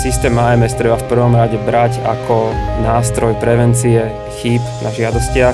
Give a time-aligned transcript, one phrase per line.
[0.00, 4.08] Systém AMS treba v prvom rade brať ako nástroj prevencie
[4.40, 5.52] chýb na žiadostiach.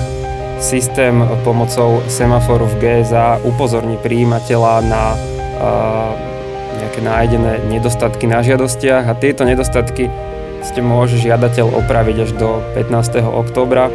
[0.63, 6.15] Systém pomocou semaforu v GSA upozorní príjimateľa na uh,
[6.79, 10.07] nejaké nájdené nedostatky na žiadostiach a tieto nedostatky
[10.63, 13.19] ste môže žiadateľ opraviť až do 15.
[13.27, 13.91] októbra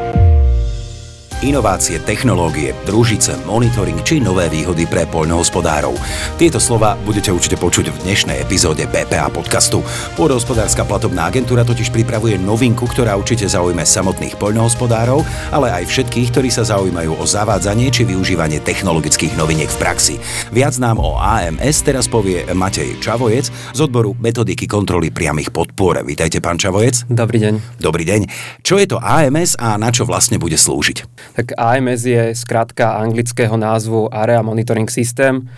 [1.43, 5.99] inovácie, technológie, družice, monitoring či nové výhody pre poľnohospodárov.
[6.39, 9.83] Tieto slova budete určite počuť v dnešnej epizóde BPA podcastu.
[10.15, 16.49] Pôdohospodárska platobná agentúra totiž pripravuje novinku, ktorá určite zaujme samotných poľnohospodárov, ale aj všetkých, ktorí
[16.49, 20.15] sa zaujímajú o zavádzanie či využívanie technologických noviniek v praxi.
[20.55, 26.07] Viac nám o AMS teraz povie Matej Čavojec z odboru metodiky kontroly priamých podpor.
[26.07, 27.03] Vítajte, pán Čavojec.
[27.11, 27.83] Dobrý deň.
[27.83, 28.21] Dobrý deň.
[28.63, 31.32] Čo je to AMS a na čo vlastne bude slúžiť?
[31.33, 35.49] Tak AMS je skratka anglického názvu Area Monitoring System,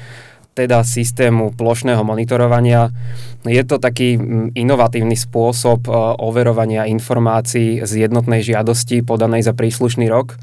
[0.54, 2.94] teda systému plošného monitorovania.
[3.42, 4.14] Je to taký
[4.54, 5.90] inovatívny spôsob e,
[6.22, 10.38] overovania informácií z jednotnej žiadosti podanej za príslušný rok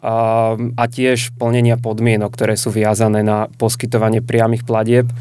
[0.00, 5.12] a tiež plnenia podmienok, ktoré sú viazané na poskytovanie priamých platieb.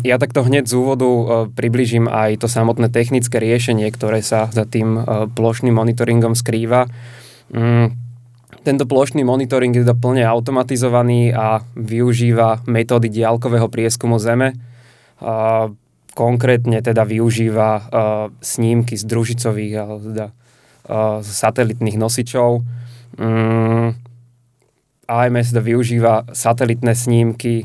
[0.00, 4.64] Ja takto hneď z úvodu e, približím aj to samotné technické riešenie, ktoré sa za
[4.64, 6.88] tým e, plošným monitoringom skrýva.
[8.68, 14.52] Tento plošný monitoring je plne automatizovaný a využíva metódy diálkového prieskumu Zeme.
[16.12, 17.88] Konkrétne teda využíva
[18.44, 19.72] snímky z družicových
[20.12, 20.26] teda,
[21.24, 22.60] satelitných nosičov.
[23.16, 23.96] Mm,
[25.08, 27.64] AMS teda využíva satelitné snímky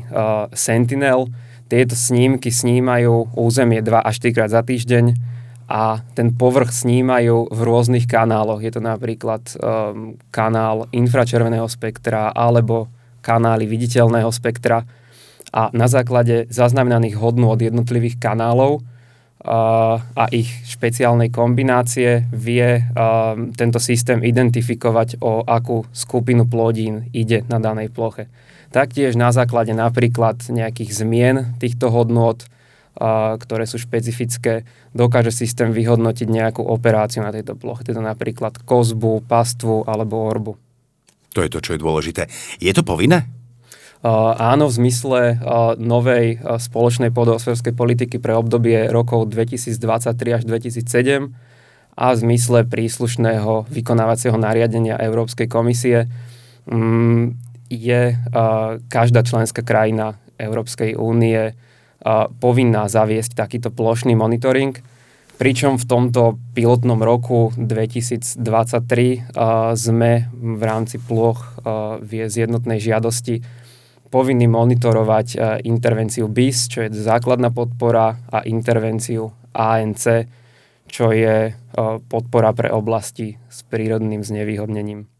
[0.56, 1.28] Sentinel.
[1.68, 5.33] Tieto snímky snímajú územie 2 až 3 krát za týždeň
[5.64, 8.60] a ten povrch snímajú v rôznych kanáloch.
[8.60, 12.92] Je to napríklad um, kanál infračerveného spektra alebo
[13.24, 14.84] kanály viditeľného spektra
[15.54, 23.54] a na základe zaznamenaných hodnú od jednotlivých kanálov uh, a ich špeciálnej kombinácie vie um,
[23.56, 28.28] tento systém identifikovať, o akú skupinu plodín ide na danej ploche.
[28.68, 32.42] Taktiež na základe napríklad nejakých zmien týchto hodnôt
[32.94, 34.62] a, ktoré sú špecifické,
[34.94, 40.54] dokáže systém vyhodnotiť nejakú operáciu na tejto ploche, teda napríklad kozbu, pastvu alebo orbu.
[41.34, 42.30] To je to, čo je dôležité.
[42.62, 43.26] Je to povinné?
[44.04, 50.42] Uh, áno, v zmysle uh, novej uh, spoločnej pôdohospodárskej politiky pre obdobie rokov 2023 až
[50.44, 51.32] 2007
[51.96, 56.10] a v zmysle príslušného vykonávacieho nariadenia Európskej komisie
[56.68, 57.32] um,
[57.72, 58.12] je
[58.92, 61.56] každá členská krajina Európskej únie
[62.38, 64.76] povinná zaviesť takýto plošný monitoring,
[65.34, 69.34] pričom v tomto pilotnom roku 2023
[69.74, 71.58] sme v rámci ploch
[72.04, 73.42] v jednotnej žiadosti
[74.14, 75.26] povinní monitorovať
[75.66, 80.30] intervenciu BIS, čo je základná podpora, a intervenciu ANC,
[80.86, 81.50] čo je
[82.06, 85.10] podpora pre oblasti s prírodným znevýhodnením.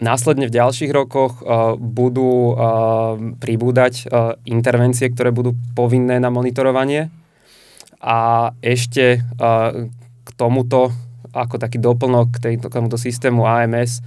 [0.00, 7.12] Následne v ďalších rokoch uh, budú uh, pribúdať uh, intervencie, ktoré budú povinné na monitorovanie.
[8.00, 9.92] A ešte uh,
[10.24, 10.88] k tomuto,
[11.36, 14.00] ako taký doplnok k, tejto, k tomuto systému AMS,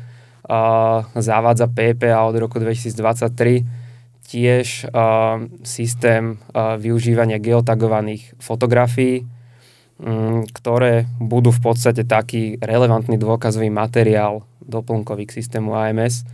[0.49, 3.83] uh, zavádza PPA od roku 2023
[4.25, 9.29] tiež uh, systém uh, využívania geotagovaných fotografií,
[10.51, 16.27] ktoré budú v podstate taký relevantný dôkazový materiál doplnkový k systému AMS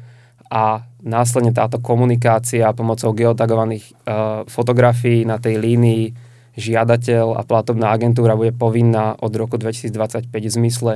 [0.50, 6.18] a následne táto komunikácia pomocou geotagovaných uh, fotografií na tej línii
[6.58, 10.94] žiadateľ a platobná agentúra bude povinná od roku 2025 v zmysle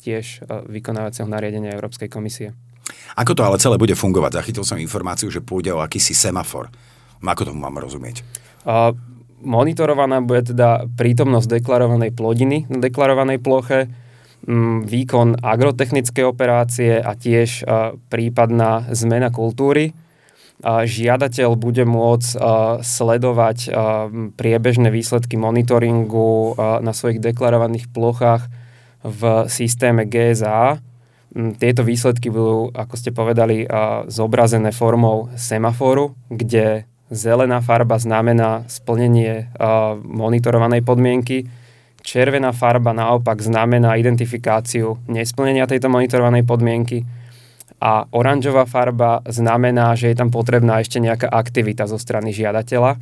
[0.00, 2.56] tiež uh, vykonávacieho nariadenia Európskej komisie.
[3.20, 4.40] Ako to ale celé bude fungovať?
[4.40, 6.72] Zachytil som informáciu, že pôjde o akýsi semafor.
[7.20, 8.24] Ako tomu mám rozumieť?
[8.64, 8.96] Uh,
[9.46, 13.86] monitorovaná bude teda prítomnosť deklarovanej plodiny na deklarovanej ploche,
[14.86, 17.62] výkon agrotechnickej operácie a tiež
[18.10, 19.94] prípadná zmena kultúry.
[20.66, 22.30] Žiadateľ bude môcť
[22.80, 23.58] sledovať
[24.40, 28.48] priebežné výsledky monitoringu na svojich deklarovaných plochách
[29.04, 29.20] v
[29.52, 30.80] systéme GSA.
[31.60, 33.68] Tieto výsledky budú, ako ste povedali,
[34.08, 39.50] zobrazené formou semaforu, kde zelená farba znamená splnenie
[40.02, 41.46] monitorovanej podmienky,
[42.06, 47.02] Červená farba naopak znamená identifikáciu nesplnenia tejto monitorovanej podmienky
[47.82, 52.94] a oranžová farba znamená, že je tam potrebná ešte nejaká aktivita zo strany žiadateľa.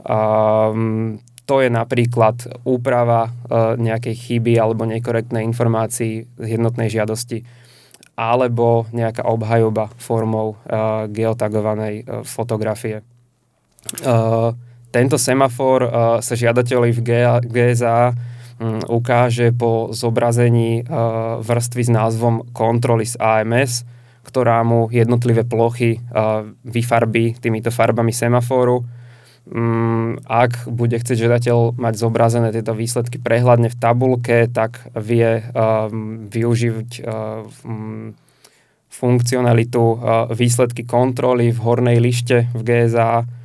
[0.00, 7.44] Um, to je napríklad úprava uh, nejakej chyby alebo nekorektnej informácií z jednotnej žiadosti
[8.16, 13.04] alebo nejaká obhajoba formou uh, geotagovanej uh, fotografie.
[14.04, 14.52] Uh,
[14.90, 15.90] tento semafor uh,
[16.20, 17.00] sa žiadateľi v
[17.46, 18.12] GSA
[18.58, 23.86] um, ukáže po zobrazení uh, vrstvy s názvom kontroly z AMS,
[24.26, 26.04] ktorá mu jednotlivé plochy
[26.60, 28.84] vyfarbí týmito farbami semaforu.
[29.48, 35.40] Um, ak bude chcieť žiadateľ mať zobrazené tieto výsledky prehľadne v tabulke, tak vie
[36.28, 38.12] využiť um,
[38.92, 39.84] funkcionalitu
[40.36, 43.37] výsledky kontroly v hornej lište v GSA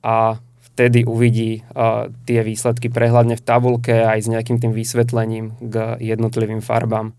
[0.00, 0.40] a
[0.72, 6.64] vtedy uvidí uh, tie výsledky prehľadne v tabulke aj s nejakým tým vysvetlením k jednotlivým
[6.64, 7.12] farbám.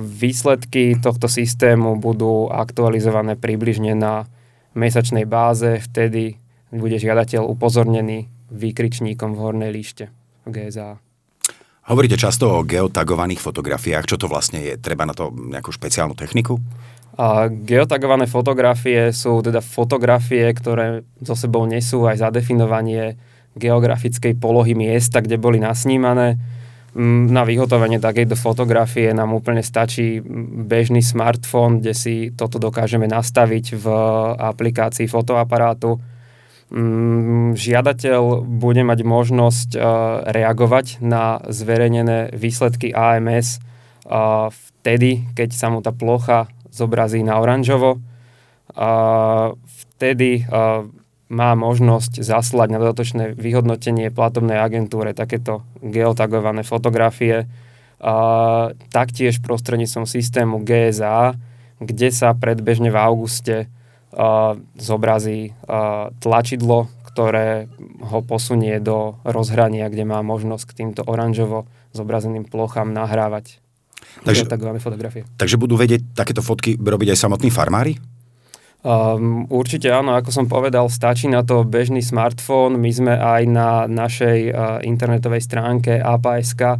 [0.00, 4.24] Výsledky tohto systému budú aktualizované približne na
[4.72, 6.40] mesačnej báze, vtedy
[6.72, 10.08] bude žiadateľ upozornený výkričníkom v hornej líšte
[10.48, 10.96] GSA.
[11.88, 14.08] Hovoríte často o geotagovaných fotografiách.
[14.08, 14.76] Čo to vlastne je?
[14.76, 16.60] Treba na to nejakú špeciálnu techniku?
[17.18, 23.18] A geotagované fotografie sú teda fotografie, ktoré so sebou nesú aj zadefinovanie
[23.58, 26.38] geografickej polohy miesta, kde boli nasnímané
[26.98, 30.24] Mm, na vyhotovenie takejto fotografie nám úplne stačí
[30.64, 33.86] bežný smartfón, kde si toto dokážeme nastaviť v
[34.34, 36.00] aplikácii fotoaparátu.
[36.74, 39.80] Mm, žiadateľ bude mať možnosť e,
[40.32, 43.58] reagovať na zverejnené výsledky AMS e,
[44.50, 48.00] vtedy, keď sa mu tá plocha zobrazí na oranžovo.
[49.64, 50.46] Vtedy
[51.28, 57.44] má možnosť zaslať na dodatočné vyhodnotenie platobnej agentúre takéto geotagované fotografie.
[58.94, 61.36] Taktiež prostredníctvom systému GSA,
[61.82, 63.56] kde sa predbežne v auguste
[64.78, 65.52] zobrazí
[66.22, 67.66] tlačidlo, ktoré
[68.08, 73.58] ho posunie do rozhrania, kde má možnosť k týmto oranžovo zobrazeným plochám nahrávať
[74.24, 74.44] takže,
[74.82, 75.22] fotografie.
[75.38, 77.98] Takže budú vedieť takéto fotky robiť aj samotní farmári?
[78.78, 82.78] Um, určite áno, ako som povedal, stačí na to bežný smartfón.
[82.78, 86.78] My sme aj na našej uh, internetovej stránke APSK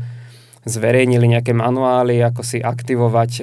[0.62, 3.30] zverejnili nejaké manuály, ako si aktivovať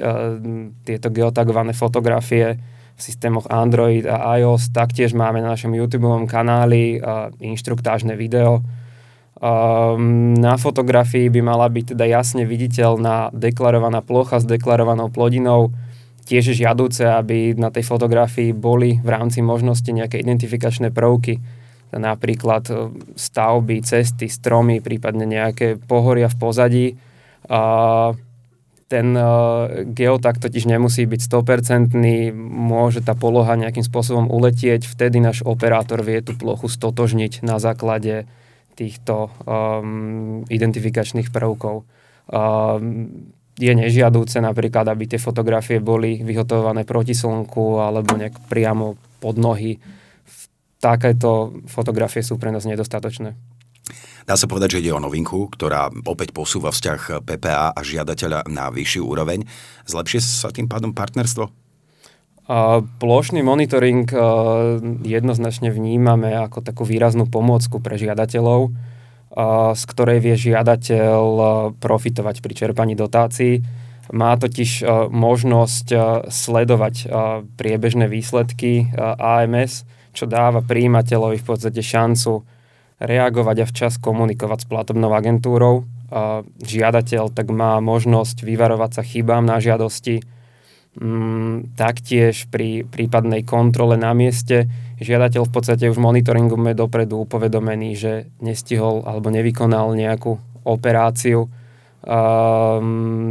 [0.88, 2.56] tieto geotagované fotografie
[2.96, 4.72] v systémoch Android a iOS.
[4.72, 8.64] Taktiež máme na našom YouTube kanáli uh, inštruktážne video.
[9.36, 15.76] Um, na fotografii by mala byť teda jasne viditeľná deklarovaná plocha s deklarovanou plodinou,
[16.24, 21.38] tiež je žiadúce, aby na tej fotografii boli v rámci možnosti nejaké identifikačné prvky,
[21.92, 22.74] napríklad e,
[23.12, 26.86] stavby, cesty, stromy, prípadne nejaké pohoria v pozadí.
[28.86, 31.98] Ten uh, geotag totiž nemusí byť 100%,
[32.38, 38.30] môže tá poloha nejakým spôsobom uletieť, vtedy náš operátor vie tú plochu stotožniť na základe
[38.76, 41.88] týchto um, identifikačných prvkov.
[42.28, 49.40] Um, je nežiadúce napríklad, aby tie fotografie boli vyhotované proti slnku alebo nejak priamo pod
[49.40, 49.80] nohy.
[50.76, 53.32] Takéto fotografie sú pre nás nedostatočné.
[54.26, 58.68] Dá sa povedať, že ide o novinku, ktorá opäť posúva vzťah PPA a žiadateľa na
[58.68, 59.46] vyššiu úroveň.
[59.86, 61.65] Zlepšie sa tým pádom partnerstvo?
[63.02, 64.06] Plošný monitoring
[65.02, 68.70] jednoznačne vnímame ako takú výraznú pomôcku pre žiadateľov
[69.76, 71.22] z ktorej vie žiadateľ
[71.76, 73.60] profitovať pri čerpaní dotácií.
[74.08, 75.86] Má totiž možnosť
[76.30, 77.10] sledovať
[77.58, 79.84] priebežné výsledky AMS,
[80.16, 82.48] čo dáva príjimateľovi v podstate šancu
[82.96, 85.84] reagovať a včas komunikovať s platobnou agentúrou.
[86.64, 90.24] Žiadateľ tak má možnosť vyvarovať sa chybám na žiadosti,
[90.96, 94.68] mm, taktiež pri prípadnej kontrole na mieste.
[94.96, 101.50] Žiadateľ v podstate už monitoringom je dopredu upovedomený, že nestihol alebo nevykonal nejakú operáciu um,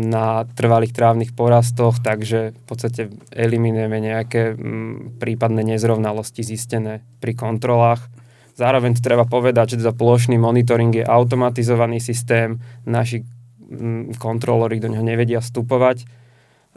[0.06, 8.08] na trvalých trávnych porastoch, takže v podstate eliminujeme nejaké um, prípadné nezrovnalosti zistené pri kontrolách.
[8.56, 13.26] Zároveň treba povedať, že za plošný monitoring je automatizovaný systém, naši
[13.68, 16.25] um, kontrolóri do neho nevedia vstupovať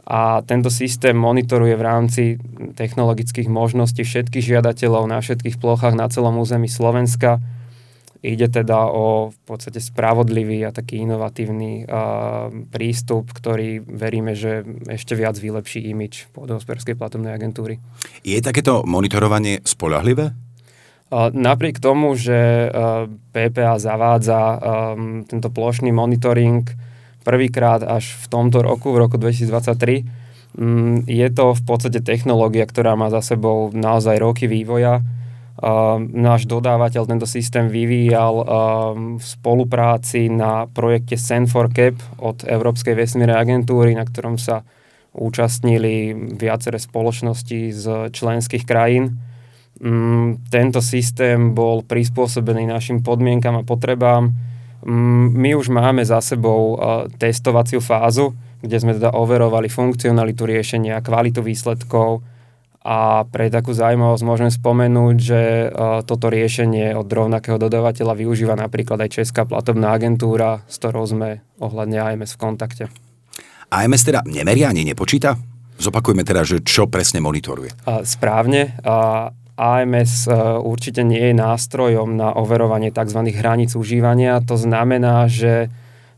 [0.05, 2.23] a tento systém monitoruje v rámci
[2.75, 7.37] technologických možností všetkých žiadateľov na všetkých plochách na celom území Slovenska.
[8.19, 15.15] Ide teda o v podstate spravodlivý a taký inovatívny uh, prístup, ktorý veríme, že ešte
[15.15, 17.79] viac vylepší imič podhospodárskej platobnej agentúry.
[18.27, 20.35] Je takéto monitorovanie spolahlivé?
[21.09, 22.69] Napriek tomu, že
[23.33, 26.69] PPA zavádza um, tento plošný monitoring,
[27.29, 30.01] prvýkrát až v tomto roku, v roku 2023.
[30.57, 35.05] Mm, je to v podstate technológia, ktorá má za sebou naozaj roky vývoja.
[36.15, 38.47] Náš dodávateľ tento systém vyvíjal
[39.19, 44.63] v spolupráci na projekte Sen4Cap od Európskej vesmírnej agentúry, na ktorom sa
[45.11, 49.19] účastnili viaceré spoločnosti z členských krajín.
[49.83, 54.31] Mm, tento systém bol prispôsobený našim podmienkam a potrebám.
[54.87, 56.79] My už máme za sebou
[57.19, 62.23] testovaciu fázu, kde sme teda overovali funkcionalitu riešenia, kvalitu výsledkov
[62.79, 65.41] a pre takú zaujímavosť môžeme spomenúť, že
[66.07, 71.99] toto riešenie od rovnakého dodávateľa využíva napríklad aj Česká platobná agentúra, s ktorou sme ohľadne
[71.99, 72.83] AMS v kontakte.
[73.67, 75.35] AMS teda nemeria ani nepočíta?
[75.79, 77.71] Zopakujme teda, že čo presne monitoruje.
[78.03, 78.75] Správne.
[79.59, 80.31] AMS e,
[80.63, 83.19] určite nie je nástrojom na overovanie tzv.
[83.35, 84.39] hraníc užívania.
[84.47, 85.67] To znamená, že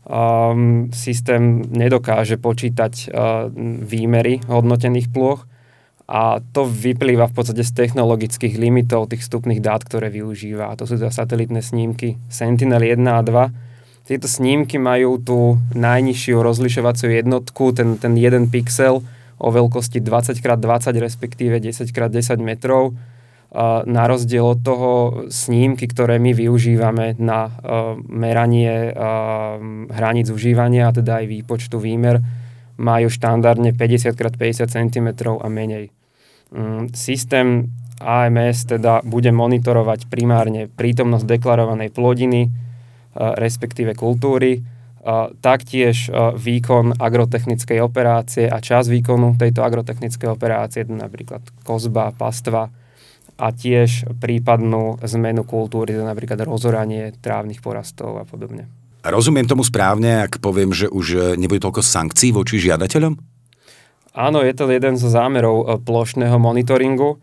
[0.06, 3.50] um, systém nedokáže počítať uh,
[3.82, 5.46] výmery hodnotených plôch
[6.10, 10.68] a to vyplýva v podstate z technologických limitov tých vstupných dát, ktoré využíva.
[10.68, 14.06] A to sú teda satelitné snímky Sentinel 1 a 2.
[14.10, 19.00] Tieto snímky majú tú najnižšiu rozlišovaciu jednotku, ten, ten jeden pixel
[19.38, 22.98] o veľkosti 20x20 respektíve 10x10 metrov
[23.84, 24.90] na rozdiel od toho
[25.28, 27.52] snímky, ktoré my využívame na
[28.08, 28.96] meranie
[29.92, 32.24] hraníc užívania, a teda aj výpočtu výmer,
[32.80, 35.92] majú štandardne 50x50 cm a menej.
[36.52, 37.68] Mm, systém
[38.00, 42.50] AMS teda bude monitorovať primárne prítomnosť deklarovanej plodiny,
[43.14, 44.64] respektíve kultúry,
[45.42, 52.70] taktiež výkon agrotechnickej operácie a čas výkonu tejto agrotechnickej operácie, napríklad kozba, pastva,
[53.36, 58.68] a tiež prípadnú zmenu kultúry, napríklad rozoranie trávnych porastov a podobne.
[59.02, 63.32] Rozumiem tomu správne, ak poviem, že už nebude toľko sankcií voči žiadateľom?
[64.12, 67.16] Áno, je to jeden zo zámerov e, plošného monitoringu.
[67.16, 67.18] E,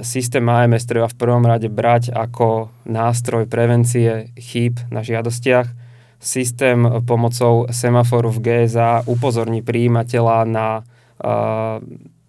[0.00, 5.68] systém AMS treba v prvom rade brať ako nástroj prevencie chýb na žiadostiach.
[6.16, 10.82] Systém pomocou semaforu v GSA upozorní príjimateľa na e,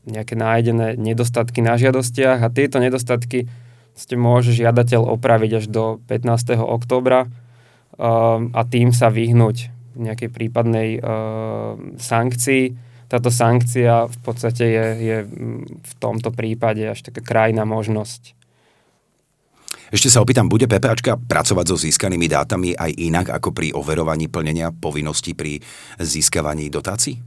[0.05, 3.49] nejaké nájdené nedostatky na žiadostiach a tieto nedostatky
[3.95, 6.59] ste môže žiadateľ opraviť až do 15.
[6.59, 12.75] oktobra uh, a tým sa vyhnúť nejakej prípadnej uh, sankcii.
[13.07, 15.17] Táto sankcia v podstate je, je
[15.79, 18.35] v tomto prípade až taká krajná možnosť.
[19.93, 24.73] Ešte sa opýtam, bude PPAčka pracovať so získanými dátami aj inak ako pri overovaní plnenia
[24.73, 25.61] povinností pri
[26.01, 27.21] získavaní dotácií?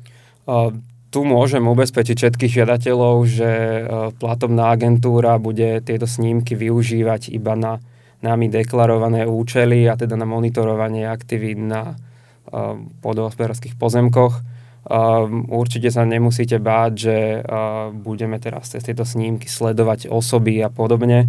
[0.44, 0.75] Uh,
[1.08, 3.82] tu môžem ubezpečiť všetkých žiadateľov, že e,
[4.16, 7.80] platobná agentúra bude tieto snímky využívať iba na
[8.20, 11.94] nami deklarované účely a teda na monitorovanie aktivít na
[13.04, 14.40] podohospodárských pozemkoch.
[14.88, 17.16] Uh, určite sa nemusíte báť, že
[17.92, 21.28] budeme teraz cez tieto snímky sledovať osoby a podobne.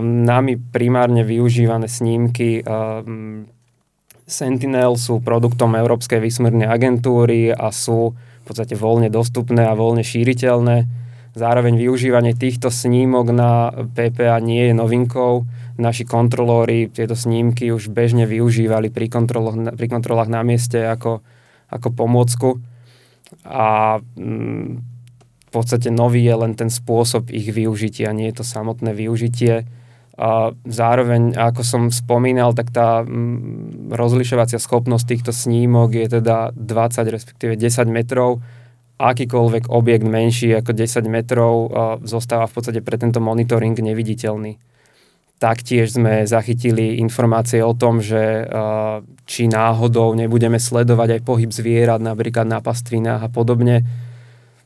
[0.00, 2.64] Nami primárne využívané snímky
[4.24, 10.84] Sentinel sú produktom Európskej výsmrnej agentúry a sú v podstate voľne dostupné a voľne šíriteľné.
[11.32, 15.48] Zároveň využívanie týchto snímok na PPA nie je novinkou.
[15.80, 21.24] Naši kontrolóri tieto snímky už bežne využívali pri, kontrolách, pri kontrolách na mieste ako,
[21.72, 22.62] ako pomôcku.
[23.48, 24.68] A mm,
[25.24, 29.66] v podstate nový je len ten spôsob ich využitia, nie je to samotné využitie.
[30.14, 37.14] A zároveň, ako som spomínal, tak tá mm, rozlišovacia schopnosť týchto snímok je teda 20
[37.14, 38.38] respektíve 10 metrov.
[38.94, 41.66] Akýkoľvek objekt menší ako 10 metrov
[42.06, 44.54] zostáva v podstate pre tento monitoring neviditeľný.
[45.42, 48.46] Taktiež sme zachytili informácie o tom, že
[49.26, 53.82] či náhodou nebudeme sledovať aj pohyb zvierat, napríklad na pastvinách a podobne,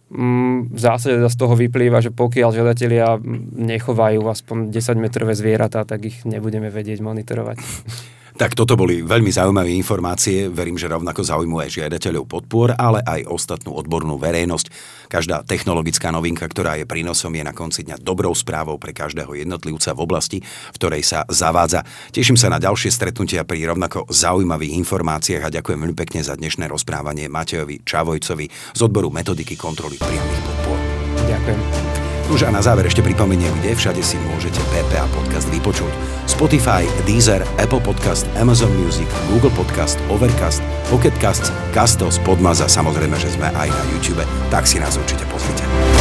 [0.09, 3.21] v zásade z toho vyplýva, že pokiaľ žiadatelia
[3.61, 7.59] nechovajú aspoň 10-metrové zvieratá, tak ich nebudeme vedieť monitorovať.
[8.39, 13.27] Tak toto boli veľmi zaujímavé informácie, verím, že rovnako zaujímujú aj žiadateľov podpor, ale aj
[13.27, 14.71] ostatnú odbornú verejnosť.
[15.11, 19.91] Každá technologická novinka, ktorá je prínosom, je na konci dňa dobrou správou pre každého jednotlivca
[19.91, 21.83] v oblasti, v ktorej sa zavádza.
[22.15, 26.71] Teším sa na ďalšie stretnutia pri rovnako zaujímavých informáciách a ďakujem veľmi pekne za dnešné
[26.71, 28.47] rozprávanie Matejovi Čavojcovi
[28.79, 30.79] z odboru metodiky kontroly priamých podpor.
[31.27, 32.08] Ďakujem.
[32.29, 35.89] Už a na záver ešte pripomeniem, kde všade si môžete PPA podcast vypočuť.
[36.29, 40.61] Spotify, Deezer, Apple Podcast, Amazon Music, Google Podcast, Overcast,
[40.93, 44.21] Pocket Casts, Castos, Podmaza, samozrejme, že sme aj na YouTube,
[44.53, 45.98] tak si nás určite pozrite.